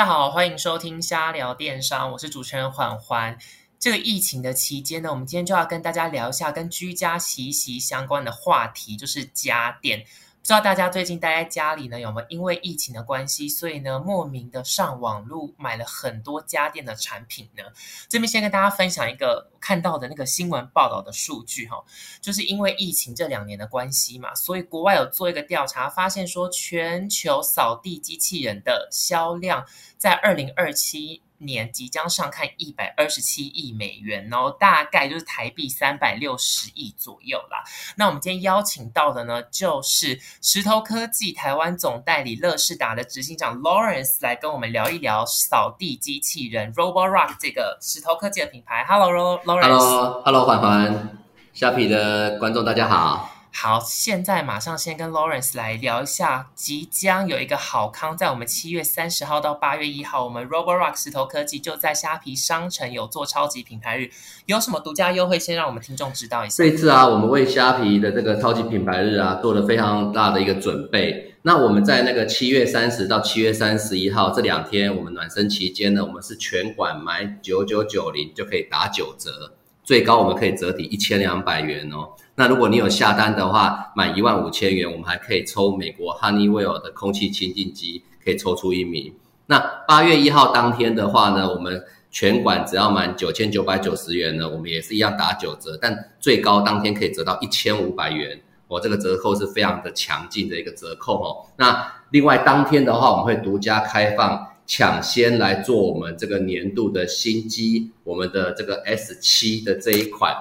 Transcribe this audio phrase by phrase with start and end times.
[0.00, 3.36] 大家好，欢迎收听瞎聊电商，我是主持人缓缓。
[3.78, 10.02] 这个疫情的期间呢，我们今天就要跟大家聊一下跟居家息息相关的话题，就是家电。
[10.40, 17.62] 不知道大家最近待在家里呢，有没有因为疫情的关系，所以呢莫名的上网路买了很多家电的产品呢？
[18.08, 21.84] 这边先跟大家分享一个看到的那个新闻报道的数据哈，
[22.20, 29.64] 就是因为疫情这两年的关系嘛，所以国外有做一个调查，发现说全球扫地机器人的销量
[29.98, 31.22] 在二零二七。
[31.40, 37.62] 年即将上看一百二十七亿美元哦，大概就是台币三百六十亿左右啦。
[37.96, 48.84] 那我们今天邀请到的呢，就是石头科技台湾总代理乐视达的执行长 Lawrence 来跟我们聊一聊扫地机器人 Roborock 这个石头科技的品牌。
[48.88, 49.62] Hello，Lawrence。
[49.62, 51.18] Hello，Hello，环环，
[51.52, 53.29] 虾皮的观众大家好。
[53.52, 64.10] 好，现在马上先跟 Lawrence 来聊一下，即将有一个好康，在我们七月三十号到八月一号，我们 Roborock 石头科技就在虾皮商城有做超级品牌日，
[64.46, 66.54] 有什么独家优惠，先让我们听众知道一下。
[66.56, 71.34] 这一次啊，我们为虾皮的这个超级品牌日啊，做了非常大的一个准备。
[71.42, 82.08] 那我们在那个七月三十到七月三十一号这两天，我们暖身期间呢，我们是全馆买九九九零就可以打九折，最高我们可以折抵一千两百元哦。
[82.34, 89.12] 那如果你有下单的话，满一万五千元，我们还可以抽美国 Honeywell 的空气清净机，可以抽出一名。
[89.46, 98.40] 那八月一号当天的话呢，我们全馆只要满九千九百九十元呢，我们也是一样打九折，但最高当天可以折到一千五百元。
[98.68, 101.44] 我这个折扣是非常的强劲的一个折扣哦。
[101.56, 110.32] 那另外当天的话，我们会独家开放抢先来做我们这个年度的新机，我们的这个 S 七的这一款。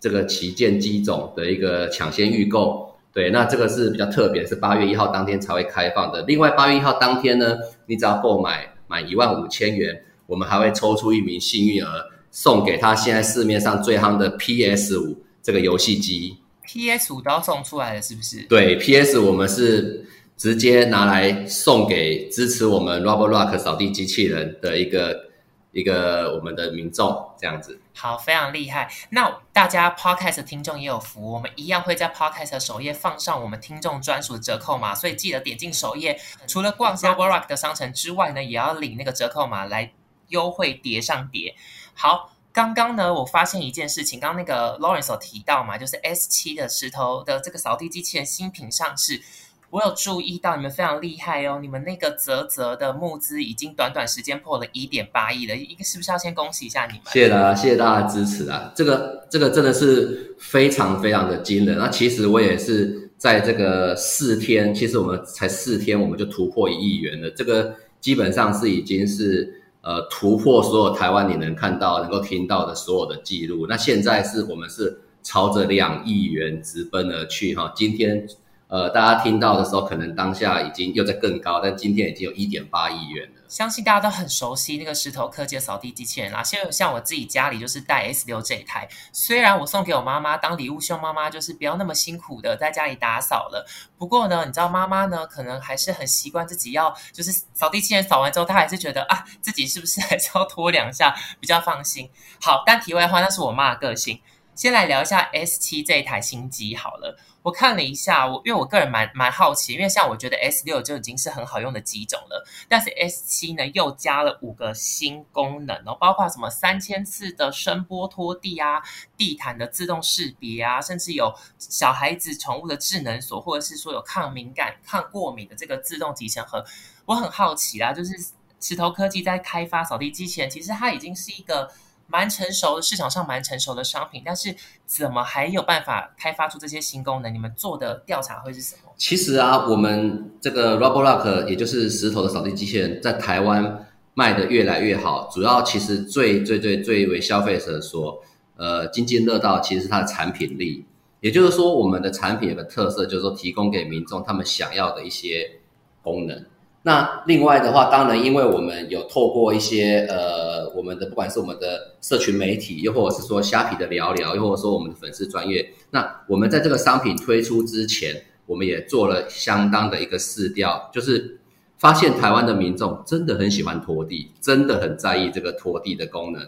[0.00, 6.22] 这个旗舰机种的一个抢先预购，对，那这个是比较特别，是八月一号当天才会开放的。
[6.22, 16.38] 另外，八月一号当天呢，你只要购买满一万五千元，我们还会抽出一名幸运儿，送给他现在市面上最夯的 PS 五这个游戏机。
[16.64, 18.40] PS 五都要送出来了，是不是？
[18.44, 20.06] 对，PS 我们是
[20.40, 25.28] 直接拿来送给支持我们 Roborock 扫地机器人的一个。
[25.72, 28.92] 一个我们的民众这样子，好，非常厉害。
[29.10, 36.18] 那大家 podcast 听众也有福，我们一样会在 podcast 首页放上我们听众专属的折扣码，所以记得点进首页，
[36.48, 39.92] 除了逛 Roborock 的商城之外呢，也要领那个折扣码来
[40.26, 41.54] 优惠叠上叠。
[41.94, 49.22] 好，刚刚呢，我发现一件事情，刚刚那个 Lawrence 有提到嘛，就是 S 七的石头的这个扫地机器人新品上市。
[49.70, 57.02] 我有注意到你们非常厉害哦，你们那个泽泽的募资已经短短时间破了一点八亿了，一个是不是要先恭喜一下你们？
[57.12, 58.72] 谢谢大家，谢谢大家的支持啊！
[58.74, 61.78] 这个这个真的是非常非常的惊人。
[61.78, 67.30] 那其实我也是在这个四天，其实我们才四天，我们就突破一亿元了。
[67.30, 73.68] 这个基本上是已经是呃突破所有台湾你能看到、能够听到的所有的记录。
[73.68, 78.26] 那现在是我们是朝着两亿元直奔而去哈，今天。
[78.70, 83.42] 呃，大家听到的时候，可能当下已经又在更高，但今天已经有一点八亿元了。
[83.48, 86.40] 相信大家都很熟悉那个石头科技的扫地机器人啦。
[86.40, 93.66] 现在像我自己家里就是带 S 六这一台，虽然我送给我妈妈当礼物，希望妈妈就是不要那么辛苦的在家里打扫了。
[93.98, 102.08] 不过呢，你知道妈妈呢，可能还是很习惯自己要就是扫地机器人扫完之后，她还是觉得啊，自己是不是还是要拖两下比较放心。
[102.40, 104.20] 好，但题外话，那是我妈的个性。
[104.60, 107.16] 先来聊一下 S 七这一台新机好了。
[107.40, 118.82] 我看了一下，我因为我个人蛮蛮好奇，因为像我觉得 S 六就已经是很好用的机种了，但是 S 七呢又加了五个新功能哦，包括什么三千次的声波拖地啊，
[119.16, 126.62] 地毯的自动识别啊，甚至有小孩子宠物的智能锁，或者是说有抗敏感、抗过敏的这个自动集成盒。
[127.06, 128.12] 我很好奇啦，就是
[128.60, 131.72] 石头科技在开发扫地机器人，其实它已经是一个。
[132.10, 137.32] 蛮成熟的市场上蛮成熟的商品，但是怎么还有办法开发出这些新功能？
[137.32, 138.92] 你们做的调查会是什么？
[138.96, 145.30] 其实啊，我们这个 Roborock 也就是石头的扫地机器人，在台湾卖的越来越好。
[145.32, 148.22] 主要其实最最最最为消费者所
[148.56, 150.84] 呃津津乐道，其实是它的产品力。
[151.20, 155.60] 也就是说，我们的产品有个特色，就是说提供给民众他们想要的一些
[156.02, 156.46] 功能。
[156.82, 171.38] 那另外的话，当然，因为我们有透过一些呃，我们的不管是我们的社群媒体，又或者是说虾皮的聊聊，又或者说我们的粉丝专业，那我们在这个商品推出之前，我们也做了相当的一个试调，就是
[171.76, 176.42] 发现台湾的民众真的很喜欢拖地，真的很在意这个拖地的功能，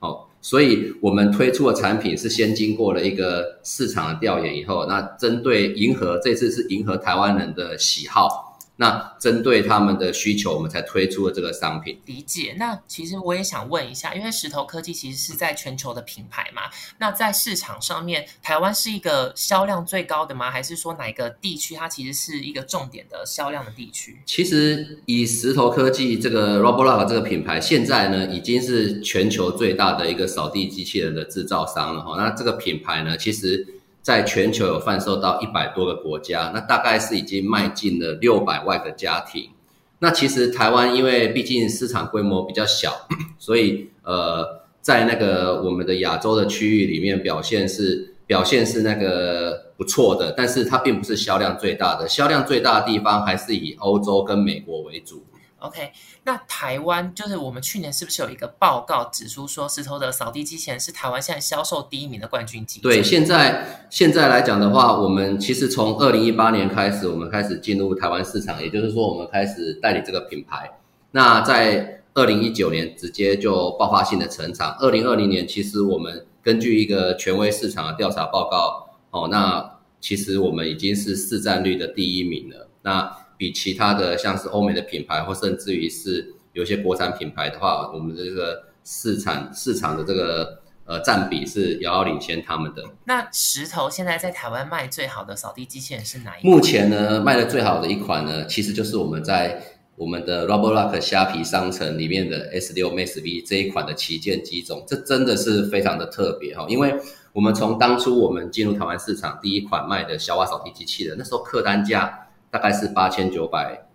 [0.00, 8.45] 哦，所以我们推出的产品是先经过了一个市场的调研以后，那针对迎合这次是迎合台湾人的喜好。
[8.78, 11.98] 那针对他们的需求，我们才推出了这个商品。
[12.04, 12.54] 理解。
[12.58, 16.62] 那其实我也想问一下，因为石头科技其实是在全球的品牌嘛，
[16.98, 20.50] 那在市场上面，台湾是一个销量最高的吗？
[20.50, 24.20] 还是说哪个地区它其实是一个重点的销量的地区？
[24.26, 32.16] 其实以石头科技这个 Roblox 这个品牌，现在呢已经是全球最大的一个扫地机器人的制造商了哈。
[32.18, 33.66] 那这个品牌呢，其实。
[34.06, 39.50] 在全球有贩售到一百多个国家，那大概是已经迈进了六百万个家庭。
[39.98, 55.24] 那其实台湾因为毕竟市场规模比较小，所以呃，在那个我们的亚洲的区域里面表现是表现是那个不错的，但是它并不是销量最大的，销量最大的地方还是以欧洲跟美国为主。
[55.66, 55.90] OK，
[56.24, 62.80] 那台湾就是我们去年是不是有一个报告指出说，石头的扫地机器人是台湾现在销售第一名的冠军机？
[62.80, 70.78] 对，现在现在来讲的话，我们其实从二零一八年开始，我们开始进入台湾市场，也就是说，我们开始代理这个品牌。
[71.10, 74.76] 那在二零一九年直接就爆发性的成长。
[74.78, 82.68] 二零二零年，其实我们根据一个权威市场的调查报告，哦，那其实我们已经是市占率的第一名了。
[82.82, 92.82] 那比其他的像是欧美的品牌，或甚至于是有些国产品牌的话，我们的这个市场市场的这个呃占比是遥遥领先他们的。
[93.04, 96.46] 那石头现在在台湾卖最好的扫地机器人是哪一？
[96.46, 99.62] 目前呢，卖的最好的一款呢，其实就是我们在
[99.96, 106.94] 我们的 Roblox 虾皮商城里面的 S 六 Max V 这一款的旗舰机种，这真的是非常的特别哈，因为
[107.34, 112.22] 我们从当初我们进入台湾市场第一款卖的小瓦扫地机器人，那时候客单价。
[112.50, 113.86] 大概是八千九百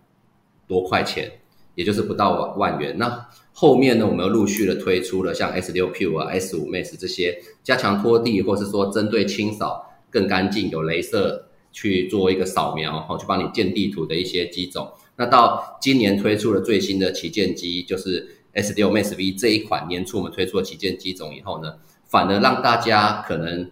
[0.66, 1.30] 多块钱，
[1.74, 2.96] 也就是不到万元。
[2.98, 14.90] 那后面呢，我们又陆续的推出了像 S 六 Q 啊、S 五 Max 这些加强拖地，或是说针对清扫更干净、有镭射去做一个扫描，哈，去帮你建地图的一些机种。
[15.16, 21.76] 那到今年推出了最新的旗舰机，就是 S 六 Max V 这一款年初我们推出了旗舰机种以后呢，
[22.06, 23.70] 反而让大家可能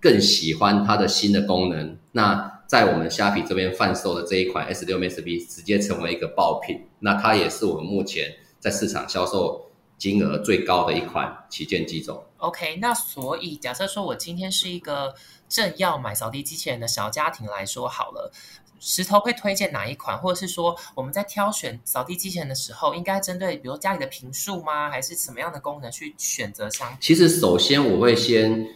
[0.00, 1.96] 更喜欢它的新的功能。
[2.12, 12.24] 那在我们虾皮这边贩售的这一款 S 六 Max V 直接成为一个爆品，那它也是我们目前在市场销售金额最高的一款旗舰机种。
[12.38, 15.14] OK，那所以假设说我今天是一个
[15.48, 18.32] 正要买扫地机器人的小家庭来说好了，
[18.80, 26.98] 石头会推荐哪一款，或者是说我们在挑选扫地机器人的时候，应该针对比如家里的平数吗，还是什么样的功能去选择相？
[27.00, 28.66] 其实首先我会先。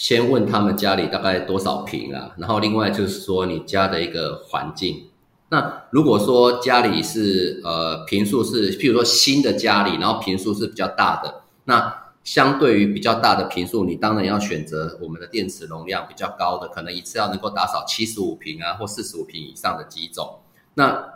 [0.00, 5.10] 先问他们家里大概多少平啊，然后另外就是说你家的一个环境。
[5.50, 20.38] 那如果说家里是呃平数是，譬如说新的家里，然后平数是比较大的，那相对于比较大的平数，你当然要选择我们的电池容量比较高的，可能一次要能够打扫七十五平啊或四十五平以上的机种。
[20.72, 21.12] 那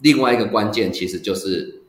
[0.00, 1.80] 另外一个关键其实就是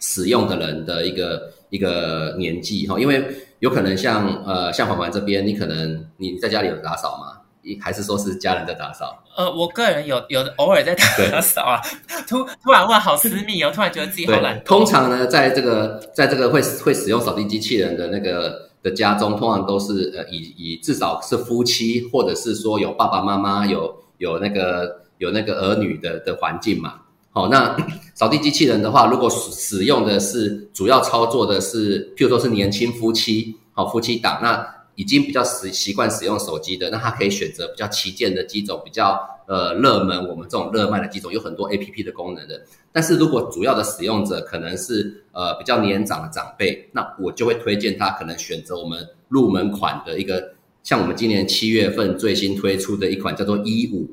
[0.00, 3.44] 使用的人的一个一个年纪哈，因为。
[3.60, 7.34] 有可能像呃像环环这边，你可能你在家里有打扫吗？
[7.82, 9.22] 还是说是家人在打扫？
[9.36, 11.78] 呃，我个人有有偶尔在打 扫啊。
[12.26, 14.58] 突突然问好私密哦，突然觉得自己好懒。
[14.64, 26.94] 通常呢，在这个在这个会会使用扫地机器人的那个的家中，通常都是呃以以至少是夫妻，或者是说有爸爸妈妈有有那个有那个儿女的的环境嘛。
[27.30, 27.76] 好，那
[28.14, 34.66] 扫地机器人的话，如果使使用的是主要操作的是，譬如说是年轻夫妻，好夫妻档，那
[34.96, 42.60] 已经比较习习惯使用手机的，那他可以选择比较旗舰的机种，比较呃热门，我们这种热卖的机种有很多 A P P 的功能的。
[42.90, 54.08] 但是如果主要的使用者可能是呃比较年长的长辈，那我就会推荐他可能选择我们入门款的一个，像我们今年七月份最新推出的一款叫做一五。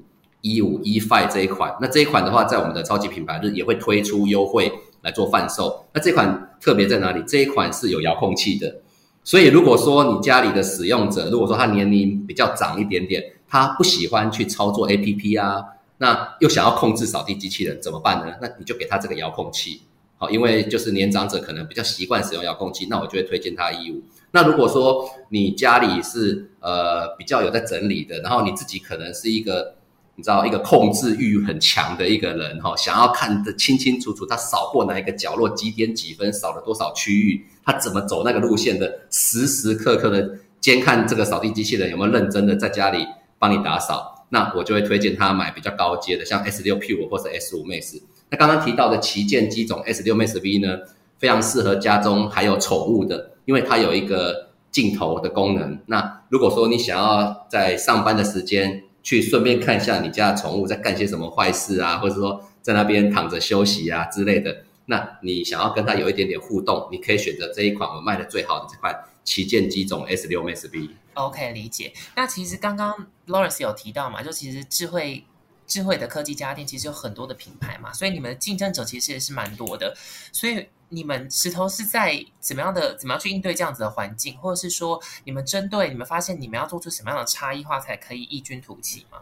[0.46, 4.72] 一五一 five 这一款，那这一款的话，在我们的超级品牌日也会推出优惠
[5.02, 5.88] 来做贩售。
[5.92, 7.24] 那这款特别在哪里？
[7.28, 8.76] 这一款是有遥控器的，
[9.24, 15.64] 所以如果说你家里的使用者，如果说他年龄比较长一点点，他不喜欢去操作 A P P 啊，
[15.98, 18.36] 那又想要控制扫地机器人怎么办呢？
[18.40, 19.82] 那你就给他这个遥控器，
[20.18, 24.04] 好，因为就是年长者可能比较习惯使用遥控器，那我就会推荐他一五。
[24.30, 29.74] 那如果说你家里是呃比较有在整理的，然后你自己可能是一个。
[30.16, 43.06] 你知道一个控制欲很强的一个人哈，想要看得清清楚楚，他扫过哪一个角落，几点几分，扫了多少区域，他怎么走那个路线的，时时刻刻的监看这个扫地机器人有没有认真的在家里
[43.38, 48.02] 帮你打扫，那我就会推荐他买比较高阶的，像 S 六 P 五或者 S 五 Max。
[48.30, 50.80] 那刚刚提到的旗舰机种 S 六 Max V 呢，
[51.20, 55.78] 非常适合家中还有宠物的，因为它有一个镜头的功能。
[55.88, 64.64] 那如果说你想要在上班的时间，去顺便看一下你家的宠物在干些什么坏事啊，或者说在那边躺着休息啊之类的。
[64.88, 70.90] 那你想要跟它有一点点互动，你可以选择这一款我们卖的最好的这款旗舰机种 S 六 Max B。
[71.14, 71.94] OK，理解。
[72.16, 75.24] 那其实刚刚 Lawrence 有提到嘛，就其实智慧
[75.68, 79.96] 智慧的科技家电其实有很多的品牌嘛，所以你们的竞争者其实也是蛮多的。
[80.32, 89.20] 所以你们石头是在怎么样的怎么样去应对这样子的环境，或者是说你们针对你们发现你们要做出什么样的差异化才可以异军突起吗？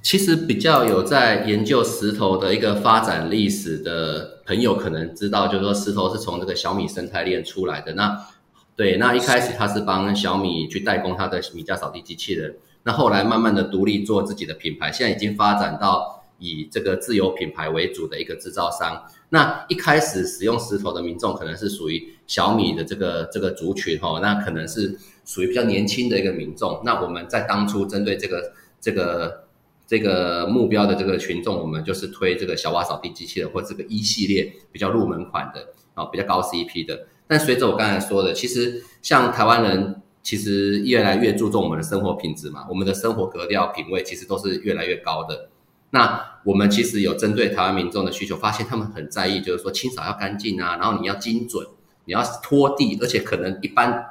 [0.00, 7.94] 其实比较有在研究石头的一个发展历史的朋友，可能知道，就是说石头是从这个小米生态链出来的。
[7.94, 8.28] 那
[8.76, 19.04] 对，那一开始他是帮小米去代工它的米家扫地机器人，那后来慢慢的独立做自己的品牌，现在已经发展到以这个自有品牌为主的一个制造商。
[19.28, 26.82] 那一开始使用石头的民众可能是属于小米的这个这个族群哈，那可能是属于比较年轻的一个民众。
[26.84, 29.44] 那我们在当初针对这个这个
[29.86, 37.06] 这个目标的这个群众，我们就是推这个小瓦扫地机器人或这个一系列比较入门款的啊，比较高 CP 的。
[37.26, 45.48] 但随着我刚才说的，其实像台湾人其实越来越注重我们的生活品质嘛，我们的生活格调品味其实都是越来越高的。
[45.90, 51.66] 那我们其实有针对台湾民众的需求，发现他们很在意，就是说清扫要干净啊，然后你要精准，
[52.06, 54.06] 你要拖地，而且可能一般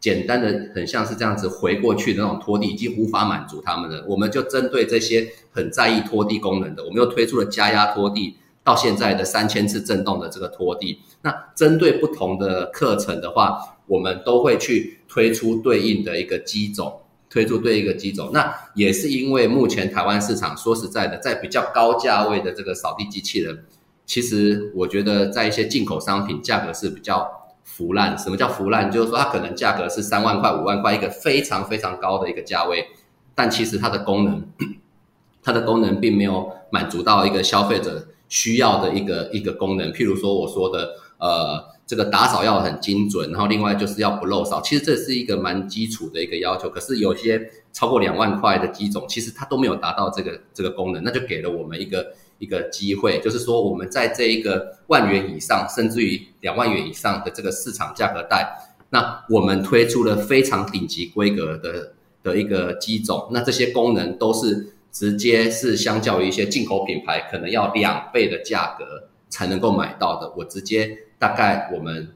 [0.00, 4.04] 简单的很像是这样子回过去的那种拖地，已经无法满足他们了。
[4.06, 11.00] 我们就针对这些很在意拖地功能的，我们又推出了加压拖地，到现在的三千次震动的这个拖地。
[11.22, 17.00] 那针对不同的课程的话，我们都会去推出对应的一个机种。
[17.30, 23.64] 推出对一个机种，那也是因为目前台湾市场说实在的，在比较高价位的这个扫地机器人，
[24.06, 27.28] 其实我觉得在一些进口商品价格是比较
[27.64, 28.16] 腐烂。
[28.16, 28.88] 什么叫腐烂？
[28.88, 32.86] 就是说它可能价格是三万块、五万块一个非常非常高的一个价位，
[33.34, 34.44] 但其实它的功能，
[35.42, 39.92] 它的功能并没有满足到一个消费者需要的一个一个功能。
[39.92, 41.73] 譬如说我说的，呃。
[41.86, 46.70] 这个打扫要很精准，然后另外就是要不漏扫，其实这是一个蛮基础的一个要求。
[46.70, 58.48] 可是有些超过两万块的机种，其实它都没有达到这个这个功能，那就给了我们一个一个机会，就是说我们在这一个万元以上，甚至于两万元以上的这个市场价格带，
[58.88, 70.96] 那我们推出了非常顶级规格的的一个机种，那这些功能都是直接是相较于一些进口品牌可能要两倍的价格才能够买到的，我直接。
[71.18, 72.08] 大概我们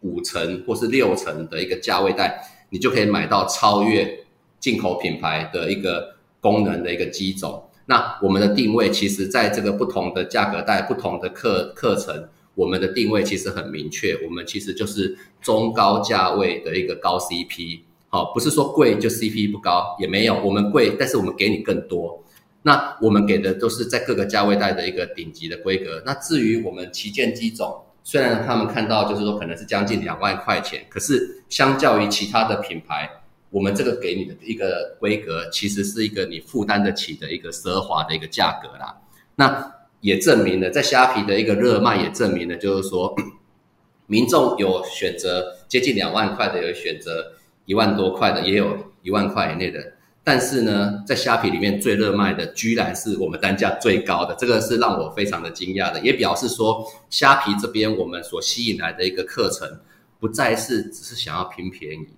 [0.00, 4.24] 五成或是六成的一个价位带，你就可以买到超越
[4.60, 7.62] 进口品牌的一个功能的一个机种。
[7.86, 17.80] 那我们的定位其实在这个不同的价格带、不同的课课程，我们的定位其实很明确，我们其实就是中高价位的一个高 CP。
[18.08, 22.22] 好，不是说贵就 CP 不高，也没有，我们贵，但是我们给你更多。
[22.62, 26.02] 那我们给的都是在各个价位带的一个顶级的规格。
[26.06, 33.10] 那至于我们旗舰机种，虽然他们看到就是说可能是将近两万块钱，可是相较于其他的品牌，
[33.48, 38.94] 我们这个给你的一个规格，其实是一个你负担得起的一个奢华的一个价格啦。
[39.36, 43.16] 那也证明了，在虾皮的一个热卖，也证明了就是说，
[44.06, 47.32] 民众有选择接近两万块的，有选择
[47.64, 49.93] 一万多块的，也有一万块以内的。
[50.26, 59.80] 但是呢，在虾皮里面最热卖的，居然是我们单价最高的，这个是让我非常的惊讶的，也表示说虾皮这边我们所吸引来的一个课程，
[60.18, 62.08] 不再是只是想要拼便宜，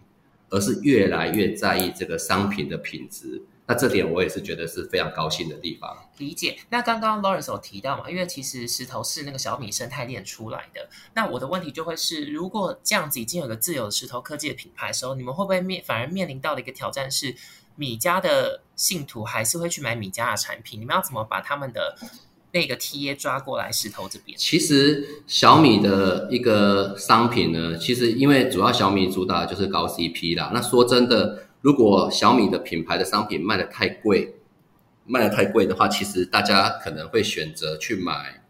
[0.50, 3.42] 而是越来越在意这个商品的品质。
[3.66, 5.92] 那这点我也是觉得是非常高兴的地方。
[6.18, 6.56] 理解。
[6.70, 10.88] 那刚刚 Lawrence 有提到嘛，因为其实石头是那个小米生态链出来的。
[11.14, 17.34] 那我的问题就会是，如果这样子已经有个自有的石头科技的品牌的时候，你们会不会面反而面临到的一个挑战是？
[17.76, 21.96] 米家的信徒还是会去买米家的产品，你们要怎么把他们的
[22.52, 24.36] 那个 T A 抓过来石头这边？
[24.38, 30.50] 其实小米的一个商品呢，其实因为主要小米主打的就是高 CP 啦。
[30.54, 34.34] 那说真的，如果小米的品牌的商品卖的太贵，
[35.04, 38.42] 卖的太贵的话，其实大家可能会选择去买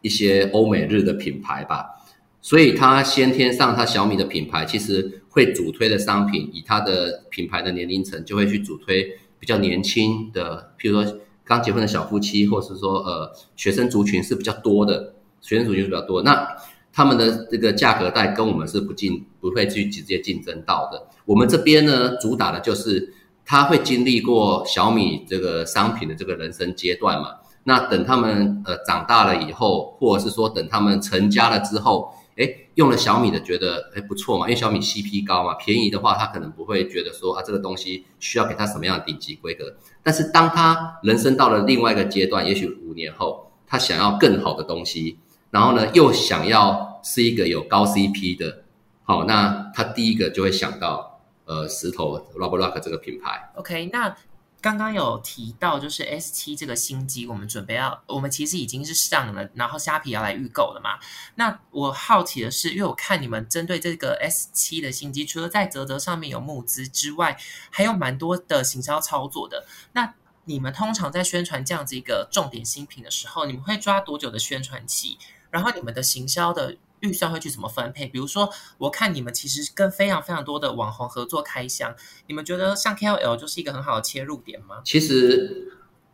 [0.00, 2.02] 一些欧美日的品牌吧。
[2.42, 16.20] 所以它先天上，它小米的品牌其实会主推的商品，以它的品牌的年龄层，就会去主推比较年轻的，譬如说刚结婚的小夫妻，或者是说呃学生族群是比较多的，学生族群是比较多。
[16.22, 16.46] 那
[16.92, 21.06] 他们的这个价格带跟我们是不竞不会去直接竞争到的。
[21.24, 27.36] 我们这边呢，主打的就是他会经历过小米这个商品的这个人生阶段嘛。
[27.62, 32.12] 那等他们呃长大了以后，或者是说等他们成家了之后。
[32.36, 39.74] 哎，用了小米的觉得哎不错嘛，因为小米 CP 高嘛，便宜的话他可能不会觉得说啊这个东西需要给他什么样的顶级规格。
[40.02, 45.18] 但是当他人生到了另外一个阶段，也许五年后，他想要更好的东西，
[45.50, 48.64] 然后呢又想要是一个有高 CP 的，
[49.02, 53.50] 好，那他第一个就会想到呃石头 Rob Rock 这个品牌。
[53.56, 54.16] OK，那
[54.60, 60.98] 刚刚有提到就是 S 七这个新机，我们准备要，我们其实已经是上了，然后虾皮要来预购了嘛。
[61.36, 67.38] 那我好奇的是，因为我看你们针对这个 S 七的新机，除了在泽泽上面有募资之外，
[67.70, 69.66] 还有蛮多的行销操作的。
[69.92, 70.14] 那
[70.44, 75.18] 你们通常在宣传这样子一个重点新品的时候，你们会抓多久的宣传期？
[75.50, 78.06] 然后你们的行销的预算会去怎么分配？
[78.06, 81.94] 比如说，我看你们其实跟非常非常多的网红合作开箱，
[82.26, 84.76] 你们觉得像 KOL 就是一个很好的切入点吗？
[84.84, 85.72] 其实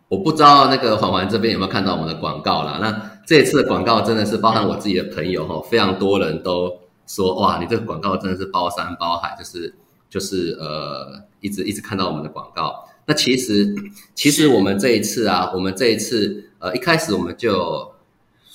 [0.08, 2.78] 我不知道那个环环这边有没有看到我们的广告啦。
[2.80, 6.72] 那这一次的广告真的是包含我自己的朋友哈，非常多人都
[7.06, 9.74] 说哇，你这个广告真的是包山包海，就是
[10.08, 12.88] 就是呃，一直一直看到我们的广告。
[13.06, 13.74] 那其实
[14.14, 17.92] 其实我们这一次啊，我们这一次呃一开始我们就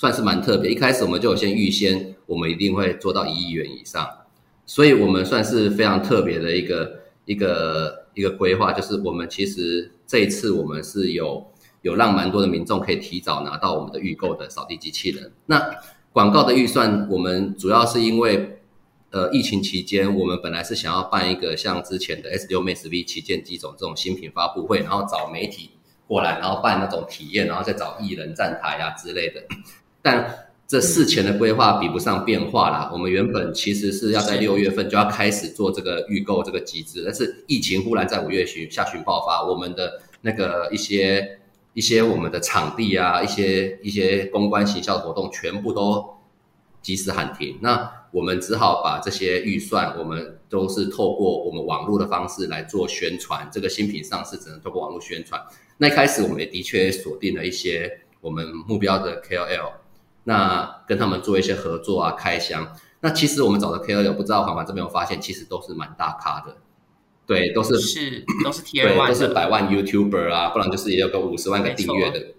[0.01, 4.09] 算是蛮特别，一开始我们就有先预先，我们一定会做到一亿元以上，
[4.65, 11.45] 所以我们算是非常特别的一个一个一个规划，就是我们其实这一次我们是有
[11.83, 15.31] 有让蛮多的民众可以提早拿到我们的预购的扫地机器人。
[15.45, 15.71] 那
[16.11, 18.57] 广告的预算，我们主要是因为
[19.11, 25.69] 呃疫情期间，我们本来是想要办一个像之前的 S 六 Max V 旗舰机种这种新品发布会，然后找媒体
[26.07, 29.43] 过来，然后办那种体验，然后再找艺人站台啊之类的。
[30.01, 32.89] 但这事前的规划比不上变化啦。
[32.93, 41.39] 我们原本其实是要在六月份就要开始做这个预购这个机制，但是疫情忽然在五月旬下旬爆发，我们的那个一些
[41.73, 46.15] 一些我们的场地啊，一些一些公关行销活动全部都
[46.81, 47.59] 及时喊停。
[47.61, 53.49] 那我们只好把这些预算，我们都是透过我们网络的方式来做宣传。
[53.51, 55.41] 这个新品上市只能透过网络宣传。
[55.77, 59.80] 那一开始我们也的确锁定了一些我们目标的 KOL。
[60.25, 62.75] 那跟他们做一些合作啊，开箱。
[63.01, 66.57] 那其实我们找的 KOL，不知道环环这边有发现，其实都是蛮大咖的，
[67.25, 72.35] 对，都是是都是 Tier 对，都是百万 YouTuber 啊，不然就是也有个五十万个订阅的。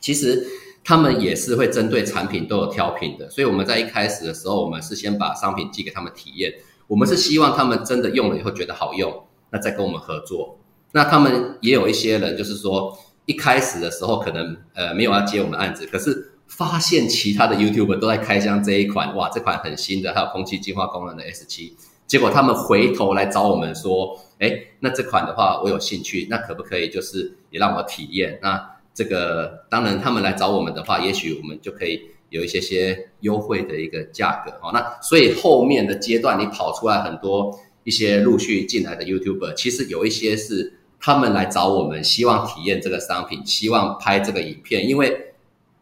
[0.00, 0.44] 其实
[0.82, 6.54] 他们也是会针对产品都有挑品的，所以我们在一开始的时候，我们是先把商品寄给他们体验，
[6.88, 10.58] 我们是希望他们真的用了以后觉得好用，那再跟我们合作。
[10.92, 21.74] 那他们也有一些人，就是说一开始的时候可能呃没有要接我们的案子，可是发现其他的 YouTube 都在开箱这一款，哇，这款很新的，还有空气净化功能的 S 七。
[22.08, 28.40] 结果他们回头来找我们说，哎，那这款的话我有兴趣，那可不可以就是也让我体验？
[28.42, 34.72] 那这个当然他们来找我们的话，也许我们就可以有一些些优惠的一个价格哦。
[34.74, 45.28] 那所以后面的阶段你跑出来很多一些陆续进来的 YouTuber，其实有一些是他们来找我们，希望体验这个商品，希望拍这个影片，因为。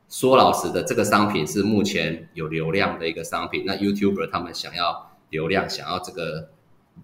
[0.09, 3.65] 说老实的，这个商品是目前有流量的一个商品。
[3.67, 6.49] 那 YouTuber 他们想要流量，想要这个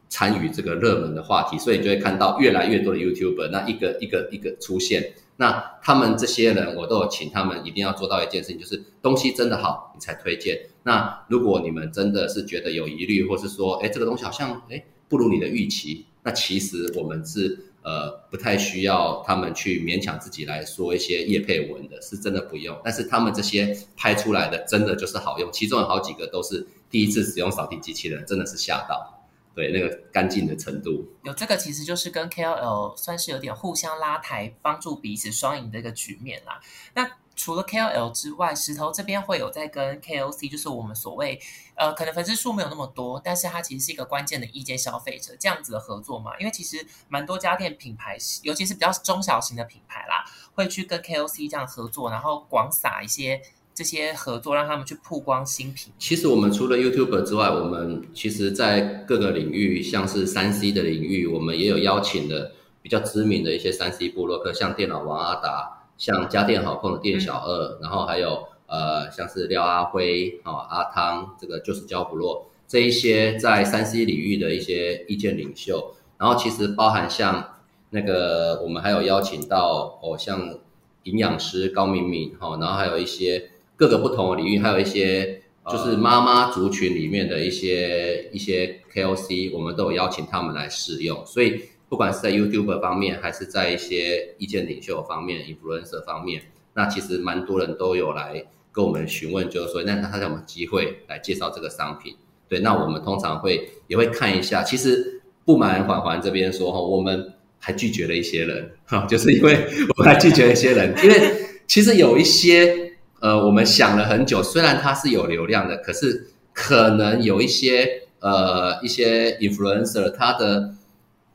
[0.08, 5.12] 参与这个热门的话题，所以就会看到越来越多的 YouTuber，那一个一个一个出现。
[5.36, 10.58] 那他们这些人，我都有请他们一定要做到一件事情，就是东西真的好，你才推荐。
[10.84, 17.66] 那如果你们真的是觉得有疑虑，或是说，哎，这个东西好像哎不如你的预期，那其实我们是。
[17.84, 22.80] 呃，不太需要他们去勉强自己来说一些叶配文的，是真的不用。
[22.82, 25.52] 但是他们这些拍出来的，真的就是好用。
[25.52, 29.22] 其中有好几个都是第一次使用扫地机器人，真的是吓到，
[29.54, 31.06] 对那个干净的程度。
[31.24, 36.62] 有这个其实就是跟 KOL 算是有点互相拉抬，帮助彼此双赢的一个局面啦。
[36.94, 41.40] 那除了 KOL 之外，石头这边会有在跟 KOC，就是我们所谓
[41.76, 46.38] 呃，可能粉丝数没有那么多，但是它其实是一个关键的意见消费者这样子的合作嘛。
[46.38, 53.42] 因为其实蛮多家电品牌，尤其是比较中小型的品牌啦，会去跟 KOC 这样合作，然后广撒一些
[53.74, 55.92] 这些合作，让他们去曝光新品。
[55.98, 65.80] 其实我们除了 YouTuber 之外，我们其实在各个领域，像是三 C 的领域，我们也有邀请的比较知名的一些三 C 部落客，像电脑王阿达。
[65.96, 80.58] 像家电好控的店小二，然后还有呃，像是廖阿辉、哦阿汤，这个就是焦不落这一些在三 C 领域的一些意见领袖，然后其实包含像那个我们还有邀请到哦，像
[81.04, 91.62] 营养师高敏敏哈，然后还有一些各个不同的领域，还有一些就是妈妈族群里面的一些一些 KOC，我们都有邀请他们来试用，所以。
[91.94, 102.16] 不管是在 YouTuber 方面，还是在一些意见领袖方面、influencer 方面，那其实蛮多人都有来跟我们询问，就是说，那他有没有机会来介绍这个商品？
[102.48, 104.64] 对，那我们通常会也会看一下。
[104.64, 109.54] 其实不瞒环环这边说哈，我们还拒绝了一些人哈，就是因为
[109.96, 111.32] 我们还拒绝了一些人，因为
[111.68, 120.74] 其实有一些呃，我们想了很久，虽然它是有流量的，可是可能有一些呃一些 influencer，他的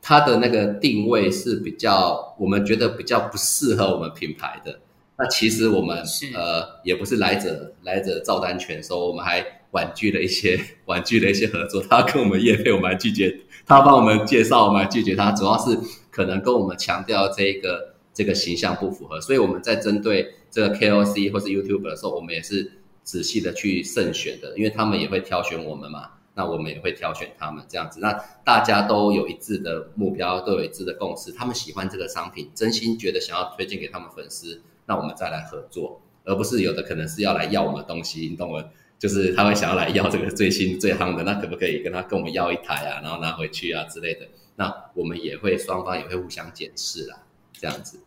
[0.02, 4.80] 他的那个定位是比较，我们觉得比较不适合我们品牌的。
[5.18, 11.82] 那其实我们是呃也不是来者来者照单全收，我们还婉拒了一些 婉拒了一些合作。
[11.82, 13.30] 他跟我们业配，我们还拒绝；
[13.66, 15.30] 他帮我们介绍，我们还拒绝他。
[15.32, 15.78] 主要是
[16.10, 26.12] 可能跟我们强调这个这个形象不符合，所以我们在针对这个 KOC 或是 YouTube 的时候，我们也是仔细的去慎选的，因为他们也会挑选我们嘛。
[26.34, 28.12] 那我们也会挑选他们这样子，那
[28.44, 38.64] 大家都有一致的目标，都有一致的共识，他们喜欢这个商品，真心觉得想要推荐给他们粉丝，那我们再来合作，而不是有的可能是要来要我们东西，你懂我？
[38.98, 44.28] 就是他会想要来要这个最新最夯的，那可不可以跟他跟我们要一台啊，然后拿回去啊之类的？
[44.56, 47.22] 那我们也会双方也会互相检视啦，
[47.54, 47.98] 这样子。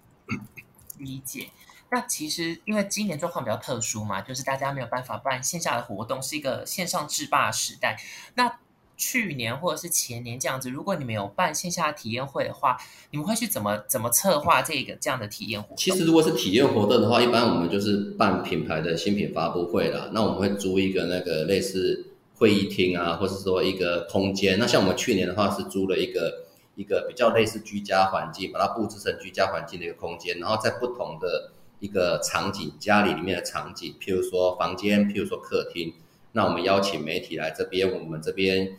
[0.99, 1.47] 理解。
[1.93, 7.97] 那其实因为今年状况比较特殊嘛，就是大家没有办法办线下的活动，是一个线上制霸时代。
[8.33, 8.57] 那
[8.97, 12.77] 去年或者是前年这样子，如果你们有办线下体验会的话，
[13.11, 15.77] 你们会去怎么怎么策划这个这样的体验活动？
[15.77, 20.09] 其实如果是体验活动的话，一般我们就是办品牌的新品发布会啦。
[20.13, 24.57] 那我们会租一个那个类似会议厅啊，或者说一个空间。
[24.57, 31.51] 那像我们去年的话是租了一个一个比较类似居家环境，把它布置成居家环境的一个空间，然后在不同的
[31.83, 35.93] 一个场景，家里里面的场景，譬如说房间，譬如说客厅，
[36.31, 38.77] 那我们邀请媒体来这边，我们这边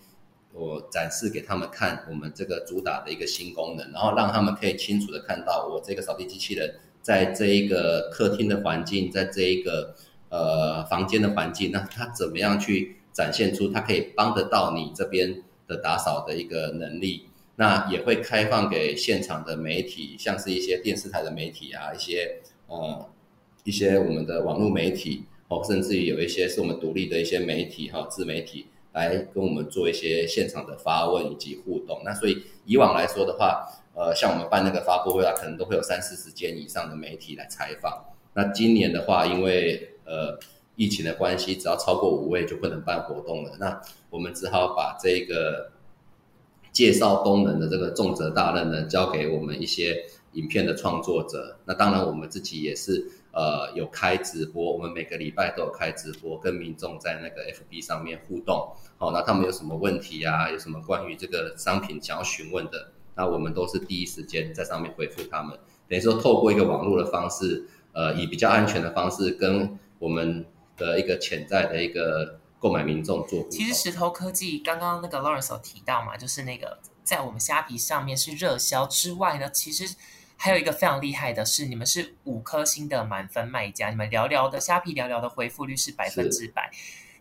[0.55, 9.95] 我展示给他们看我们这个主打的一个新功能，然后让他们可以清楚的看到我这个扫地机器人在这一个客厅的环境，在这一个
[10.31, 17.29] 呃房间的环境，那它怎么样去展现出它可以帮得到你这边的打扫的一个能力？
[17.57, 22.41] 那也会开放给现场的媒体，像是一些电视台的媒体啊，一些。
[22.67, 23.07] 呃，
[23.65, 32.01] 一些我们的网络媒体哦，甚至于有一些是我们独立的一些媒体哈，自媒体来跟我们做一些现场的发问以及互动。
[32.05, 38.05] 那所以以往来说的话，呃，像我们办那个发布会啊，可能都会有三四十间以上的媒体来采访。
[38.35, 40.39] 那今年的话，因为呃
[40.77, 43.57] 疫情的关系，只要超过五位就不能办活动了。
[43.61, 45.71] 那我们只好把这个
[46.73, 50.07] 介绍功能的这个重责大任呢，交给我们一些。
[50.35, 58.73] 影片的创作者，那当然我们自己也是，呃，有开直播，我们每个礼拜都有开直播，跟民众在那个 FB 上面互动。
[58.99, 60.51] 好，那他们有什么问题啊？
[60.51, 65.59] 有什么关于这个商品想要询问的，那我们都是第一时间在上面回复他们。
[65.89, 70.45] 等于说，透过一个网络的方式，呃，以比较安全的方式，跟我们
[70.77, 73.47] 的一个潜在的一个购买民众做。
[73.49, 79.95] 其实石头科技刚刚那个 Lawrence 有提到嘛，就是那个在我们虾皮上面是热销之外呢，其实。
[80.37, 86.71] 还有一个非常厉害的是，你们是五颗星的满分卖家，你们聊聊的虾皮聊聊的回复率是百分之百，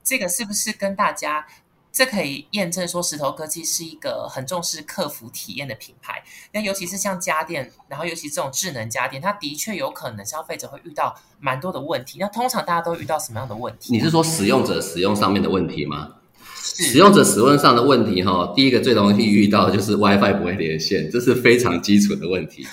[0.03, 1.47] 这个是不是跟大家？
[1.95, 6.23] 这可以验证说，石头科技是一个很重视客服体验的品牌。
[6.51, 12.17] 那尤其是像家电，然后尤其这种智能家电，它的确有可能消费者会遇到蛮多的问题。
[12.19, 13.93] 那通常大家都遇到什么样的问题？
[13.93, 16.15] 你是说使用者使用上面的问题吗？
[16.63, 22.65] 使用者使用上的问题哈，第一个最容易遇到就是 WiFi 不会连线，这是非常基础的问题。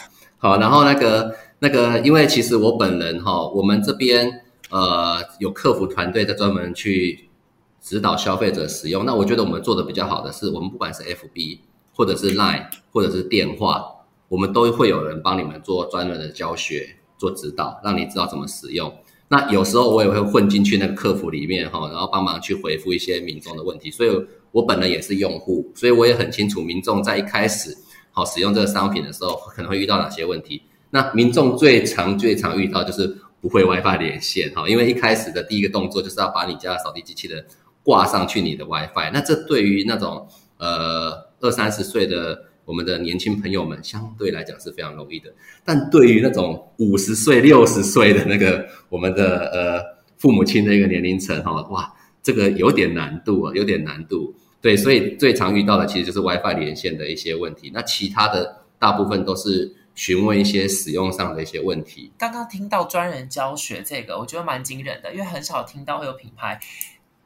[0.42, 7.28] 好，然后那个那个，因为其实我本人哈，我们这边呃有客服团队在专门去
[7.78, 9.04] 指导消费者使用。
[9.04, 11.58] 那我觉得我们做的比较好的是，我们不管是 FB
[11.94, 13.84] 或者是 Line 或者是电话，
[14.28, 18.90] 我们都会有人帮你们做专门的教学、做指导，让你知道怎么使用。
[19.28, 23.90] 那有时候我也会混进去那个客服里面哈，然后帮忙去回复一些民众的问题。
[23.90, 27.76] 所以我本人也是用户，所以我也很清楚民众在一开始。
[28.12, 30.62] 好，使用这个商品的时候可能会遇到哪些问题？
[30.90, 37.44] 那民众最常、最常遇到就是不会 WiFi 连线哈，因为一开始的第一个动作就是要把你家的扫地机器人
[37.84, 39.10] 挂上去你的 WiFi。
[39.12, 40.26] 那这对于那种
[40.58, 45.32] 呃二三十岁的我们的年轻朋友们相对来讲是非常容易的，
[45.64, 49.82] 但对于那种五十岁、六十岁的那个我们的呃
[50.18, 51.92] 父母亲的一个年龄层哈，哇，
[52.22, 54.34] 这个有点难度啊，有点难度。
[54.62, 57.70] 对，所以最常遇到的其实就是 WiFi 连线的一些问题。
[57.72, 62.12] 那其他的大部分都是询问一些使用上的一些问题。
[62.18, 66.60] 刚刚听到专人教学这个，我觉得蛮惊人的，因为很少听到会有品牌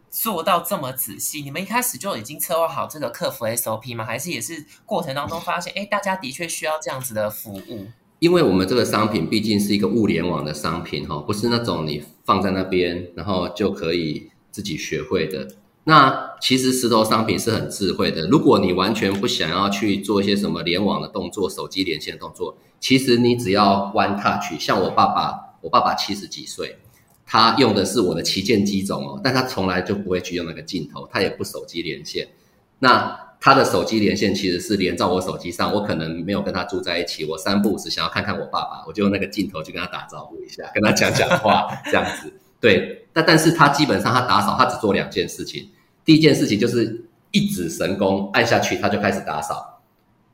[0.08, 1.42] 做到这么仔细。
[1.42, 4.04] 你们一开始就已经策划好这个客服 SOP 吗？
[4.04, 7.88] 还是也是过程当中发现，哎，大家的确需要这样子的服务？
[8.20, 15.48] 因为我们这个商品毕竟是一个物联网的商品哈，不是那种你放在那边然后就可以自己学会的。
[15.84, 18.26] 那其实石头商品是很智慧的。
[18.28, 24.58] 如果你完全不想要去做一些什么联网的动作、手机连线的动作，其实你只要 One Touch。
[24.58, 26.78] 像我爸爸，我爸爸七十几岁，
[27.26, 32.28] 他用的是我的旗舰机种哦，但他从来就不会去用那个镜头，他也不手机连线。
[32.78, 42.32] 那他的手机连线其实是连到我手机上，我可能没有跟他住在一起，我三不五时想要看看我爸爸，我就用那个镜头去跟他打招呼一下，跟他讲讲话这样子。
[42.58, 45.70] 对，但但是他基本上他打扫，他只做两件事情。
[46.04, 49.80] 第一件事情就是一指神功，按下去他就开始打扫。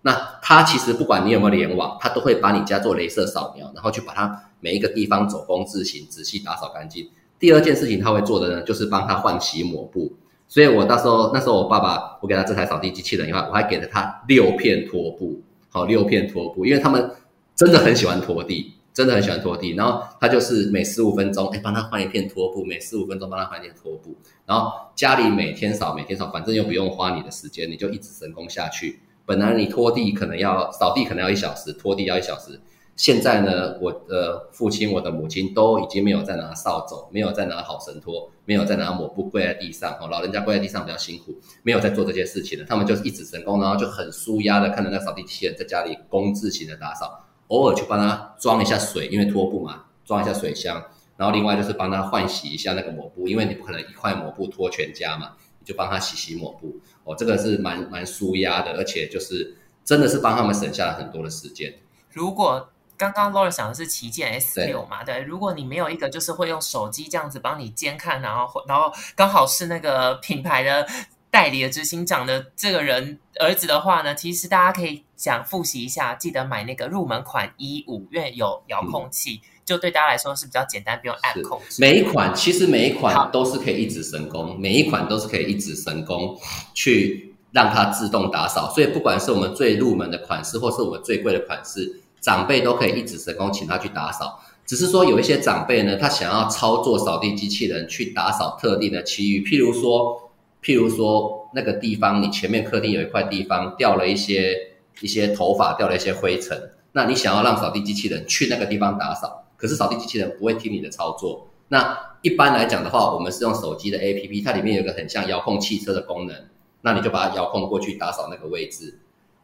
[0.02, 7.08] 那他其实不管你有没有联网，他都会把你家做镭射扫描，然后去把它每一个地方走工字形仔细打扫干净。
[7.38, 10.12] 第二件事情他会做的呢，就是帮他换洗抹布。
[10.48, 17.10] 所以我到时候那时候我爸爸我给他这台扫地机器人以外，我还给了他六片拖布，好六片拖布，因为他们
[17.54, 19.74] 真的很喜欢拖地，真的很喜欢拖地。
[19.74, 24.16] 然后他就是每十五分钟，哎，帮他换一片拖布，每十五分钟帮他换一片拖布。
[24.46, 29.00] 然后家里每天扫每天扫，反正又不用花你的时间，你就一直神功下去。
[29.24, 32.60] 本来你拖地可能要扫地可能要一小时，拖地要一小时。
[32.96, 39.96] 现在呢，我的父亲、我的母亲都已经没有再拿扫帚，没有再拿好神拖，没有再拿抹布跪在地上。
[39.98, 42.64] 哦，老人家跪在地上比较辛苦，没有在做这些事情了。
[42.68, 50.82] 他们就是一直神功，然后就很舒压的看着那扫地机器人在家里工字型的打扫，偶尔去帮他装一下水，因为拖布嘛，装一下水箱。
[51.16, 55.32] 然后另外就是帮他换洗一下那个抹布，因为你不可能一块抹布拖全家嘛。
[55.58, 61.74] 你就帮他洗洗抹布哦，这个是蛮蛮舒压的，而且就是真的是帮他们省下了很多的时间。
[62.10, 70.88] 如果刚刚 Laura 想的是旗舰 S 六嘛，对，如果你没有一个就是会用手机这样子帮你监看，然后然后刚好是那个品牌的
[71.30, 79.40] 代理的执行长的这个人儿子的话呢，其实大家可以想复习一下，记得买那个入门款一五，因为有遥控器。
[79.64, 81.80] 就对大家来说是比较简单，不用 App 控制。
[81.80, 86.36] 每一款其实每一款都是可以一指神功，每一款都是可以一指神功
[86.74, 88.68] 去让它自动打扫。
[88.74, 94.40] 所以不管是我们最入门的款式，或是我们最贵的款式，长辈都可以一指神功请他去打扫。
[94.66, 100.29] 只是说有一些长辈呢，他想要操作扫地机器人去打扫特定的区域，譬如说，
[100.62, 104.54] 譬如说那个地方，你前面客厅有一块地方掉了一些
[105.00, 109.44] 一些头发，掉了一些灰尘，那你想要让扫地机器人去那个地方打扫。
[109.56, 111.48] 可是扫地机器人不会听你的操作。
[111.68, 116.36] 那一般来讲的话，我们是用手机的 APP，它里面有个很像遥控汽车的功能，
[116.80, 118.98] 那你就把它遥控过去打扫那个位置。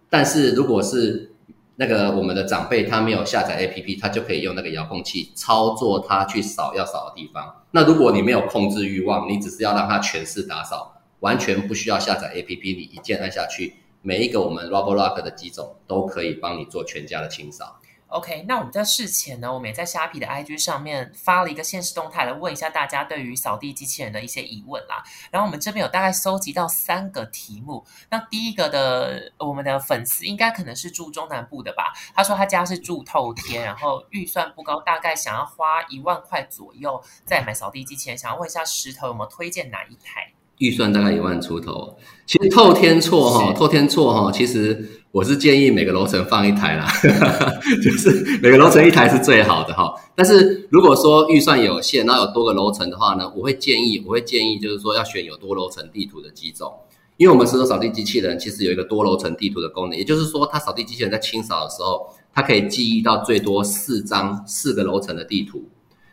[0.09, 1.33] 但是如果是
[1.76, 7.62] 那个我们的长辈他没有下载 APP，他就可以用那个遥控器操作它去扫要扫的地方。
[7.72, 17.81] 那如果你没有控制欲望，你只是要让它全市打扫，完全不需要下载 APP，你一键按下去，每一个我们 Roborock 的机种都可以帮你做全家的清扫。
[18.09, 25.02] OK，那我们在事前呢，我们也在虾皮的 IG 上面发了一个现实动态，来问一下大家对于扫地机器人的一些疑问啦。
[25.33, 27.85] 然后我们这边有大概收集到三个题目。
[28.09, 31.92] 那第一个的，我们的粉丝应该可能是住中南部的吧？
[32.14, 40.33] 他说他家是住透天，然后预算不高，大概想要花一万块左右再买扫地机器人，想要问一下石头有没有推荐哪一台？
[40.58, 41.96] 预算大概一万出头。
[42.26, 44.84] 其实透天错哈，透天错哈，其实。
[45.12, 46.86] 我是建议每个楼层放一台啦，
[47.82, 49.90] 就是每个楼层一台是最好的哈。
[50.14, 56.70] 但是如果说预算有限，然后有多个楼层的话呢，我会建议，我会建议就是说要选有多楼层地图的机种，
[57.16, 65.64] 因为我们石头扫地机器人其实有一个多楼层地图的功能，也就是说它扫地机器人在清扫的时候，它可以记忆到最多四张四个楼层的地图。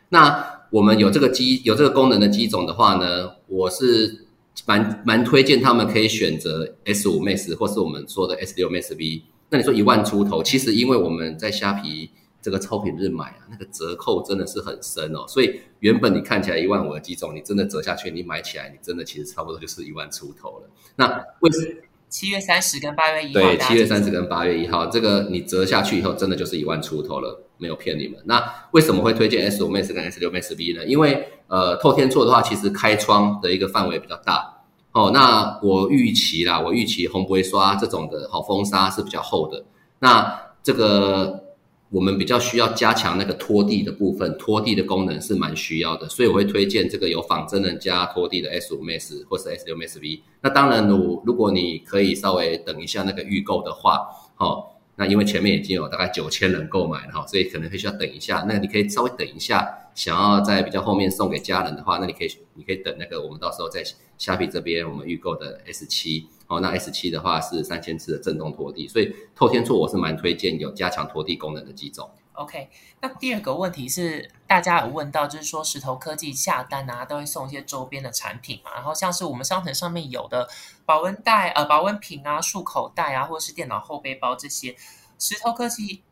[0.08, 4.23] 那我们有这个机有这个功能的机种的话呢，我是。
[4.66, 9.24] 蛮蛮推荐他们可以选择 S 五 Max 或是我们说的 S 六 Max V。
[9.50, 12.10] 那你说一万出头，其实因为我们在虾皮
[12.42, 15.24] 这个超品日买啊，那个折扣真的是很深哦。
[15.28, 20.70] 所以原本你看起来一万五的机种，你真的折下去，你买起来，你真的其实差不多就是一万出头了。
[20.96, 21.76] 那为什
[22.08, 23.40] 七月三十跟八月一号？
[23.40, 28.20] 对，七月三十跟八月一号，这个你折下去以后，真的就是一万出头了，没有骗你们。
[28.26, 30.84] 那为什么会推荐 S 五 Max 跟 S 六 Max V 呢？
[30.84, 35.10] 因为呃，透天厝的话，其实开窗的一个范围比较大哦。
[35.14, 39.64] 那我预期啦，我预期红不会刷这种的好风沙是比较厚的。
[39.98, 41.42] 那这个
[41.88, 50.22] 我们比较需要加强那个拖地的部分，拖地的功能是蛮需要的，所以我会推荐这个有仿真人加拖地的 S 五 Max 或是 S 六 Max V。
[50.42, 54.66] 那当然，如如果你可以稍微等一下那个预购的话，哦。
[54.96, 58.44] 那因为前面已经有大概九千人购买了哈，所以可能会需要等一下。
[58.48, 63.82] 那你可以稍微等一下，想要在比较后面送给家人的话，那你可以你可以等那个我们到时候在
[64.18, 66.60] 虾皮这边我们预购的 S 七哦。
[66.60, 72.08] 那 S 七的话是三千次的震动拖地，所以透天厝我是蛮推荐有加强拖地功能的几种。
[72.34, 72.68] OK，
[73.00, 80.48] 那第二个问题是大家有问到，就是说石头科技下单啊，都会送一些周边的产品嘛，然后像是我们商城上面有的
[80.84, 84.76] 保温袋、呃保温瓶啊、漱口袋啊，或者是电脑后背包这些，
[85.18, 86.02] 石头科技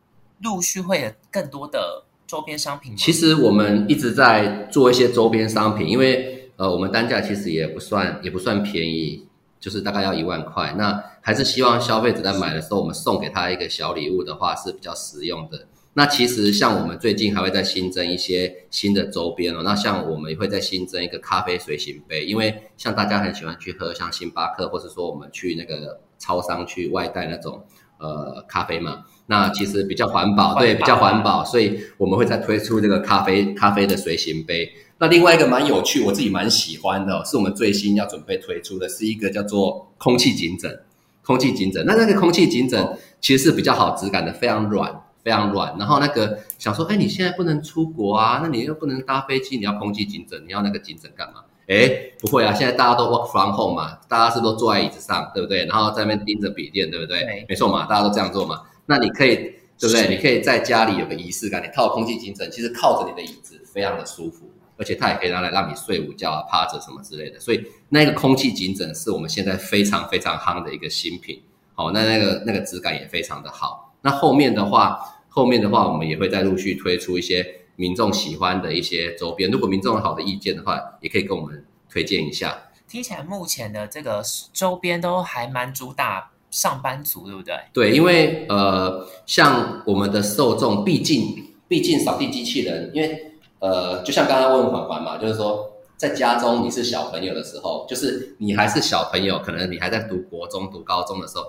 [0.40, 2.04] 陆续会有更多的。
[2.24, 2.96] 周边商品？
[2.96, 9.28] 其实我们一直在做一些周边商品，因为呃，我们单价其实也不算也不算便宜，
[9.60, 10.72] 就是大概要一万块。
[10.78, 15.66] 那还是希望消费者在买的时候，我们送给他一个小礼物的话是比较实用的。
[15.94, 19.62] 那其实像我们最近还会再新增一些新的周边哦。
[19.62, 27.64] 那像我们也会再新增一个咖啡随行杯，因为像大家很喜欢去喝像星巴克，或者说我们去那个超商去外带那种
[27.98, 29.04] 呃咖啡嘛。
[29.26, 34.72] 那其实比较环保，对，比较环保，所以我们会再推出这个咖啡咖啡的随行杯。
[34.98, 40.80] 那另外一个蛮有趣，我自己蛮喜欢的，是我们最新要准备推出的是一个叫做空气颈枕。
[41.24, 45.76] 空气颈枕，那那个空气颈枕其实是比较好质感的，非常软，非常软。
[45.78, 51.44] 然后那个想说，哎，你现在不能出国啊，那你又不能搭飞机，你要空气颈枕，你要那个颈枕干嘛？
[51.68, 55.64] 哎，不会啊，现在大家都 work from home 嘛，大家是都坐在椅子上，对不对？
[55.66, 57.46] 然后在那边盯着笔电，对不对？
[57.48, 58.62] 没错嘛，大家都这样做嘛。
[58.86, 59.36] 那你可以，
[59.78, 60.08] 对不对？
[60.08, 67.38] 你可以在家里有个仪式感，你套空气颈枕，其实靠着你的椅子，非常的舒服，而且它也可以拿来让你睡午觉啊、趴着什么之类的。
[67.38, 71.40] 所以那个空气颈枕是我们现在非常非常夯的一个新品。
[71.74, 73.91] 好，那那个那个质感也非常的好。
[74.02, 79.50] 那后面的话，后面的话，我们也会再陆续推出一些民众喜欢的一些周边。
[79.50, 82.56] 如果民众有好的意见的话，也可以跟我们推荐一下。
[82.86, 87.54] 听起来目前的这个周边都还蛮主打上班族，对不对？
[87.72, 95.68] 对，因为呃，像我们的受众，毕竟毕竟扫地机器人，因为呃，就像刚刚问环环嘛，就是说。
[95.94, 101.44] 在家中你是小朋友的时候，就是你还是小朋友，可能你还在读国中、读高中的时候，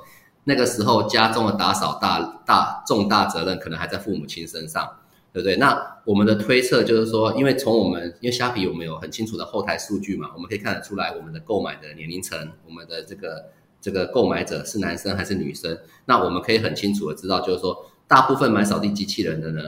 [0.46, 4.98] 那个时候家中的打扫大大重大责任可能还在父母亲身上，
[5.32, 5.56] 对不对？
[5.58, 13.46] 那我们的推测就是说，因为从我们因为虾皮我们有很清楚的后台数据嘛，我们可以看得出来我们的购买的年龄层，我们的这个
[13.82, 19.62] 这个购买者是男生还是女生，那我们可以很清楚的知道，就是说大部分买扫地机器人的呢，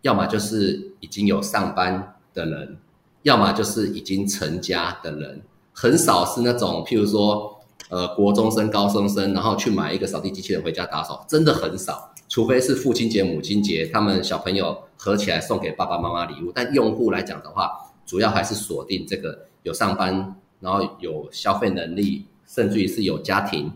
[0.00, 2.78] 要么就是已经有上班的人。
[3.24, 5.42] 要么就是已经成家的人，
[5.72, 7.51] 很少是那种，譬如说，
[7.88, 12.14] 呃，国中生、高中生，然后去买一个扫地机器人回家打扫，真的很少。
[12.28, 16.50] 除非是父亲节、母亲节，他们小朋友合起来送给爸爸妈妈礼物。
[16.54, 17.70] 但用户来讲的话，
[18.06, 23.70] 主要还是锁定这个有上班，然后有消费能力，甚至于是有家庭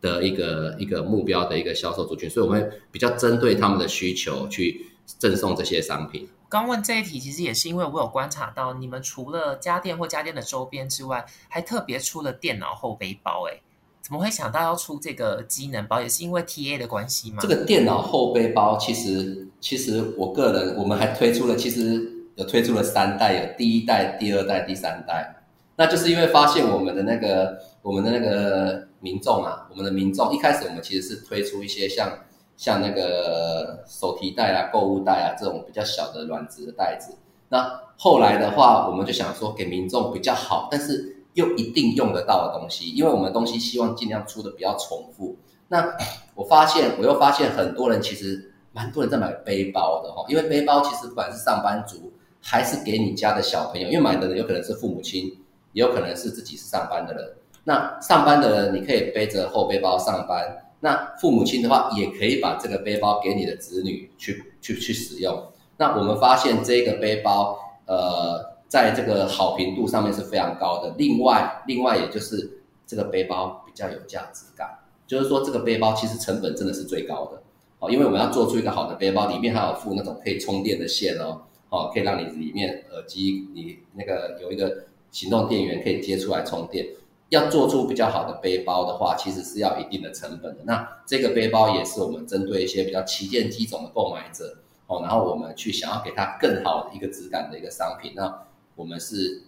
[0.00, 2.30] 的一个一个目标的一个销售族群。
[2.30, 6.28] 所以我们比较针对他们的需求去赠送这些商品。
[6.50, 13.46] 刚问这一题，其实也是因为我有观察到，你们除了家电或家电的周边之外，还特别出了电脑后背包。
[13.48, 13.60] 哎，
[14.02, 16.00] 怎么会想到要出这个机能包？
[16.00, 17.38] 也是因为 TA 的关系吗？
[17.40, 25.44] 这个电脑后背包，其实其实我个人，我们还推出了，其实有推出了三代，有第一代、第二代、第三代。
[25.76, 32.12] 那就是因为发现我们的那个我们的那个民众啊，我们的民众一开始我们其实是推出一些像。
[32.60, 37.16] 像那个手提袋啊、购物袋啊这种比较小的软质的袋子，
[37.48, 45.34] 那后来的话，我们就想说给民众比较好，但是又一定用得到的东西，因为我们东西希望尽量出的比较重复。
[45.68, 45.96] 那
[46.34, 55.34] 我发现，我又发现很多人其实蛮多人在买背包的哈，因为背包其实不管是上班族还是给你家的小朋友，因为买的人有可能是父母亲，
[55.72, 57.24] 也有可能是自己是上班的人。
[57.64, 60.66] 那上班的人，你可以背着后背包上班。
[60.80, 65.44] 那父母亲的话，也可以把这个背包给你的子女去去去使用。
[65.76, 70.94] 那我们发现这个背包，呃，在这个好评度上面是非常高的。
[70.96, 77.42] 另外，另外也就是这个背包比较有价值感，就是说这个背包其实成本真的是最高的
[77.78, 86.86] 哦，因为我们要做出一个好的背包，里面还有附那种可以充电的线哦，哦，可以让你里面耳机你那个有一个行动电源可以接出来充电。
[87.30, 90.64] 要做出比较好的背包的话，其实是要一定的成本的。
[90.64, 98.12] 那这个背包也是我们针对一些比较旗舰机种的购买者哦，然后我们去想要给他更好的一个质感的一个商品。
[98.14, 98.42] 那
[98.74, 99.42] 我们是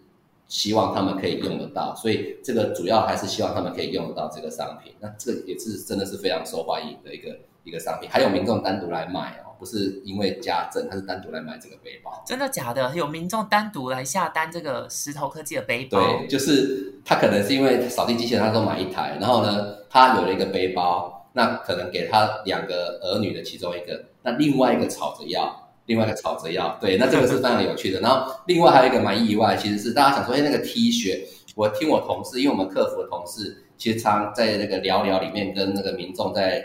[0.47, 4.95] 希望他们可以用得到，所以这个主要还是希望他们可以用得到这个商品。
[5.01, 9.52] 那这个也是真的是非常受欢迎的一个一个商品，还有民众单独来买哦。
[9.63, 12.21] 不是因为家政，他是单独来买这个背包。
[12.27, 12.93] 真的假的？
[12.97, 16.01] 有民众单独来下单这个石头科技的背包？
[16.01, 28.01] 对，就是他可能是因为扫地机器人，他都买一台，然后呢，他有了一个背包，那可能给他两个儿女的其中一个，那另外一个吵着要，另外一个吵着要，对，那这个是非常有趣的。
[28.01, 31.21] 然后另外还有一个蛮意外，其实是大家想说，哎，那个 T 恤，
[31.55, 36.65] 我听我同事，因为我们客服的同事，其实常在那个聊聊里面跟那个民众在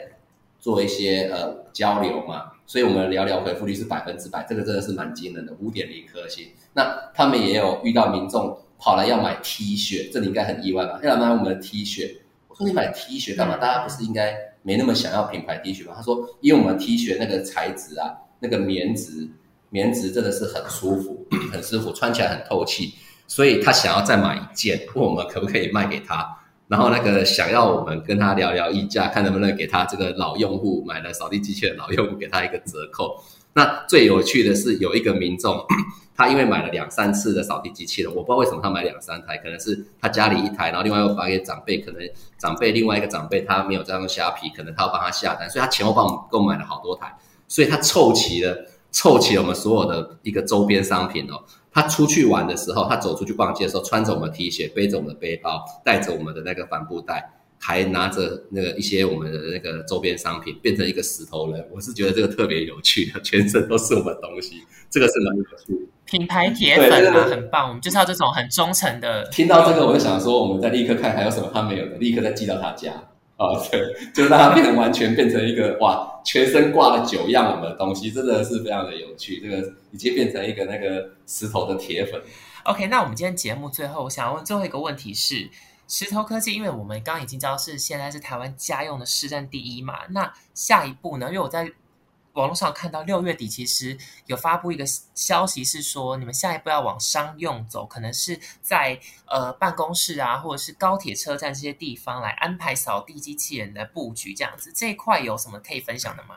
[0.59, 2.51] 做一些呃交流嘛。
[2.65, 6.45] 所以我们聊聊回复率是百分之百，这个真的是蛮惊人的，五点零颗星。
[6.73, 10.99] 那他们也有遇到民众跑来要买 T 恤，这你应该很意外吧？
[11.01, 12.17] 要买我们的 T 恤，
[12.49, 13.55] 我说你买 T 恤干嘛？
[13.55, 15.93] 大家不是应该没那么想要品牌 T 恤吗？
[15.95, 19.29] 他说，因为我们 T 恤那个材质啊，那个棉质
[19.69, 22.93] 棉质真的是很舒服，很舒服，穿起来很透气，
[23.27, 26.37] 所以他想要再买一件，问我们可不可以卖给他。
[26.67, 33.23] 然后那个想要我们跟他聊聊议价，看能不能给他这个老用户买了扫地机器人老用户给他一个折扣。
[33.53, 35.65] 那最有趣的是有一个民众，
[36.15, 42.01] 他因为买了两三次的扫地机器人，我不知道为什么他买两三台，可能是他家里一台，然后另外又发给长辈，可能
[42.37, 47.11] 长辈另外一个长辈他没有这样虾皮，可能他要帮他下单，所以他前后帮我们购买了好多台，
[47.47, 51.41] 所以他凑齐了凑齐了我们所有的一个周边商品哦。
[51.77, 61.63] 他出去玩的时候，他走出去逛街的时候，穿着我们的 T 恤，背着我们的背包，带着我们的那个帆布袋，还拿着那个一些我们的那个周边商品，变成一个石头人。
[61.71, 65.87] 我是觉得这个特别有趣的，全身都是我们的东西， 这个是蛮有趣。
[66.05, 69.27] 品牌铁粉啊，很棒，我们就是要这种很忠诚的。
[69.29, 72.91] 听到这个，我就想说，我们再立刻看还有什么他没有的，立刻再寄到他家。
[73.37, 79.39] 哦，对，就让它变成完全变成一个哇，全身挂了九样我们的东西，真的是非常的有趣。
[79.39, 82.19] 这个已经变成一个那个石头的铁粉。
[82.63, 85.49] OK，那我们今天节目最后，我想要问最后一个问题是：
[85.87, 91.27] 石头科技，因为我们刚刚已经知道是现在是台湾家用的市占第一嘛，那下一步呢？
[91.27, 91.71] 因为我在。
[92.37, 94.85] 网络上看到六月底其实有发布一个
[95.15, 106.35] 消息，是说你们下一步要往商用走，可能是在呃办公室啊，或者是高铁车站这些地方来安排扫地机器人的布局，这样子这一块有什么可以分享的吗？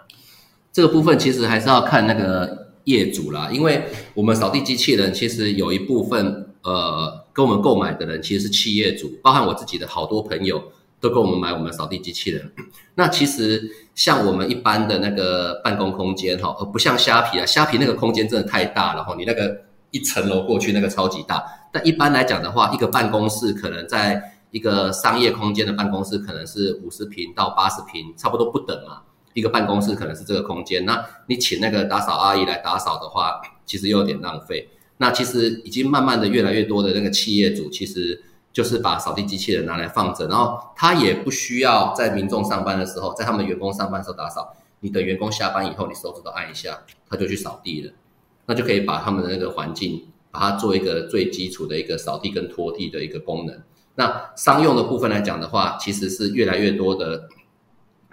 [0.73, 3.85] 这个部分其实还是要看那个业主啦，因为
[4.15, 10.73] 我们扫地机器人其实有一部分呃跟我们购买的人其实是企业主，包含我自己的好多朋友。
[11.01, 12.53] 都跟我们买我们扫地机器人，
[12.95, 21.43] 那其实像我们一般的那个办公空间哈，而不像虾皮啊，虾皮那个空间真的太大了哈，你那个一层楼过去那个超级大。
[21.73, 29.01] 但一般来讲的话，一个办公室可能在一个商业空间的办公室可能是五十平到八十平，差不多不等嘛。
[29.33, 34.69] 一个办公室可能是这个空间，那你请那个打扫阿姨来打扫的话，其实又有点浪费。
[34.99, 38.23] 那其实已经慢慢的越来越多的那个企业主其实。
[38.53, 44.55] 就是把扫地机器人拿来放着，然后他也不需要在民众上班的时候，在他们员工上班的时候打扫。
[44.83, 47.93] 你等员工下班以后，你手指头按一下，他就去扫地了，
[48.47, 53.63] 那就可以把他们的那个环境，把它做一个最基础的一个扫地跟拖地的一个功能。
[53.97, 57.29] 那商用的部分来讲的话，其实是越来越多的，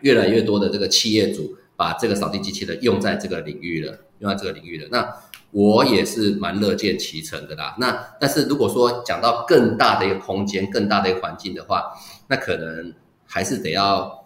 [0.02, 4.90] 越来越多的这个企业主把这个扫地机器人用在这个领域了，用在这个领域了。
[4.92, 5.16] 那
[5.52, 7.76] 我也是蛮乐见其成的啦。
[7.80, 11.94] 那但是如果说讲到更大的一个空间、更大的一个环境的话，
[12.28, 12.94] 那可能
[13.26, 14.26] 还是得要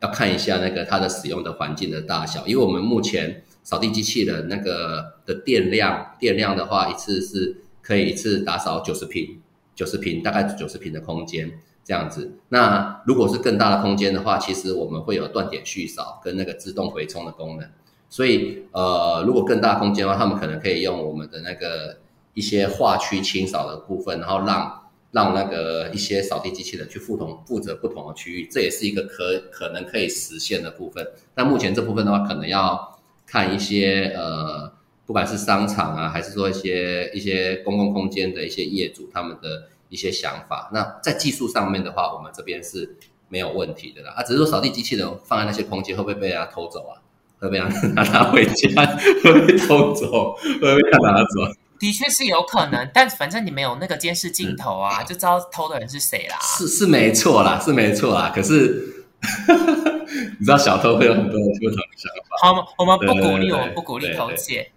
[0.00, 2.46] 要看一下那个它的使用的环境的大小。
[2.46, 9.40] 因为我们目前扫地机器人那个的电量，电量的话一次是可以一次打扫九十平，
[9.74, 11.50] 九十平大概九十平的空间
[11.82, 12.38] 这样子。
[12.50, 17.66] 那如果是更大的空间的话，其实我们会有断点续扫跟那个自动回充的功能。
[18.14, 21.98] 所以，呃，如果更大空间的话，他们可能可以用我们的那个
[22.32, 31.04] 一些化区清扫的部分，然后让让那个一些扫地机器人去负同负责不同的区域，这也是一个可可能可以实现的部分。
[31.34, 32.96] 但目前这部分的话，可能要
[33.26, 34.72] 看一些呃，
[35.06, 40.70] 不管是商场啊，还是说一些一些公共空间的一些业主他们的一些想法。
[40.72, 42.96] 那在技术上面的话，我们这边是
[43.28, 44.14] 没有问题的啦。
[44.16, 47.02] 啊，只是说扫地机器人放在那些空间会不会被人家偷走啊？
[47.38, 47.58] 会不会
[47.94, 48.86] 拿他回家？
[49.22, 50.32] 会不会偷走？
[50.34, 51.54] 会不会拿走？
[51.78, 56.38] 的确是有可能，但反正你没有那个监视镜头啊，就知道偷的人是谁啦。
[56.40, 58.32] 是是没错啦，是没错啦。
[58.34, 59.04] 可是
[60.38, 62.36] 你知道小偷会有很多不同的想法。
[62.40, 64.70] 好，我们不鼓励，我们不鼓励偷窃。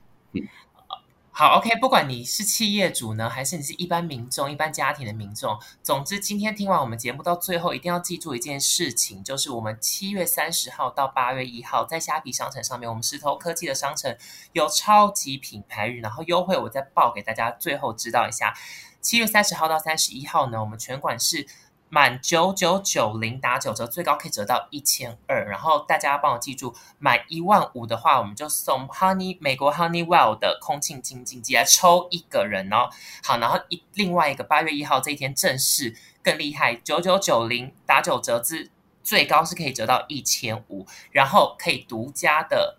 [1.39, 14.17] 好，OK，不管你是企业主呢，还是你是一般民众、一般家庭的民众，总之今天听完我们节目到最后，一定要记住一件事情，就是我们七月三十号到八月一号在虾皮商城上面，我们石头科技的商城
[14.53, 18.55] 有超级品牌日，然后优惠我再报给大家，最后知道一下，
[18.99, 21.45] 七月三十号到三十一号呢，我们全馆是。
[21.89, 25.47] 满九九九零打九折，最高可以折到一千二。
[25.47, 32.89] 然后大家帮我记住，买一万五的话，我们就送 Honey 美国 Honeywell 的空气清净机来抽一个人哦。
[33.23, 38.69] 好，然后一另外一个八月一号这一天正式更厉害，九九九零打九折之
[39.03, 42.77] 最高是可以折到一千五，然后可以独家的。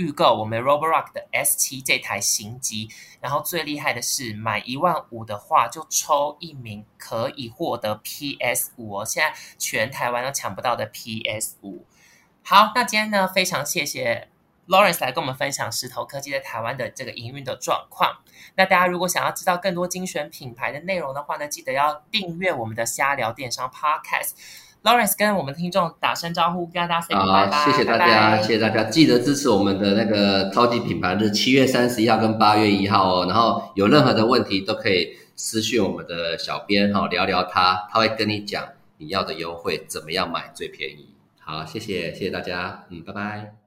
[0.00, 2.88] 预购我们 Roborock 的 S 七这台新机，
[3.20, 11.84] 然后最厉害的是买一万五的话，就抽一名可以获得 PS 五哦，现在全台湾都抢不到的 PS 五。
[12.42, 14.30] 好，那今天呢，非常谢谢
[14.66, 18.22] Lawrence 来跟我们分享石头科技在台湾的这个营运的状况。
[18.54, 24.30] 那大家如果想要知道更多精选品牌的内容的话呢，记得要订阅我们的瞎聊电商 Podcast。
[24.82, 27.50] Lawrence 跟我们听众打声招呼，跟大家 say 拜拜。
[27.50, 33.26] 好，谢谢大家，拜谢谢大家，记得支持我们的那个超级品牌日，七月三十一号跟八月一号哦。
[33.26, 38.64] 然后有任何的问题都可以私讯我们的小编哈、聊聊他，他会跟你讲
[38.96, 41.10] 你要的优惠怎么样买最便宜。
[41.38, 43.59] 好，谢谢谢谢大家，嗯，拜拜。